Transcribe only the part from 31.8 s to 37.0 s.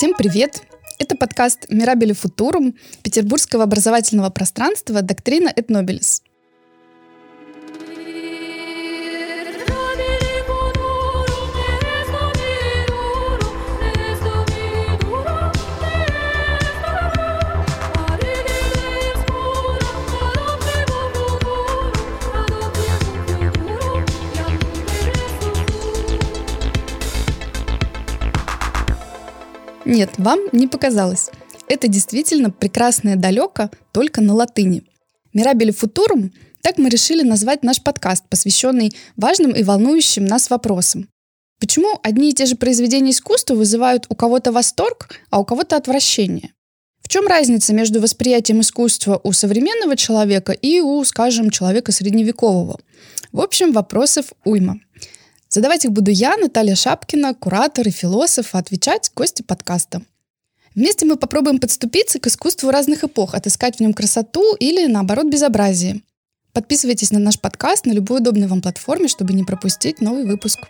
действительно прекрасное далеко, только на латыни. Мирабели футурум– так мы